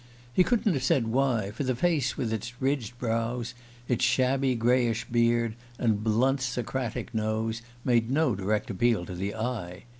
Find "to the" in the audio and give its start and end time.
9.05-9.35